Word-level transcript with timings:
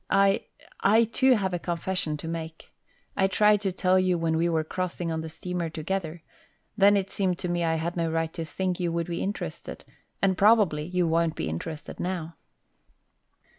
I 0.09 0.47
I 0.79 1.03
too 1.03 1.33
have 1.33 1.53
a 1.53 1.59
confession 1.59 2.17
to 2.17 2.27
make. 2.27 2.73
I 3.15 3.27
tried 3.27 3.61
to 3.61 3.71
tell 3.71 3.99
you 3.99 4.17
when 4.17 4.35
we 4.35 4.49
were 4.49 4.63
crossing 4.63 5.11
on 5.11 5.21
the 5.21 5.29
steamer 5.29 5.69
together. 5.69 6.23
Then 6.75 6.97
it 6.97 7.11
seemed 7.11 7.37
to 7.37 7.47
me 7.47 7.63
I 7.63 7.75
had 7.75 7.95
no 7.95 8.09
right 8.09 8.33
to 8.33 8.43
think 8.43 8.79
you 8.79 8.91
would 8.91 9.05
be 9.05 9.21
interested, 9.21 9.85
and 10.19 10.35
probably 10.39 10.85
you 10.85 11.05
won't 11.07 11.35
be 11.35 11.47
interested 11.47 11.99
now." 11.99 12.35